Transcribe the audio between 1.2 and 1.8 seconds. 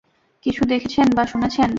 শুনেছেন?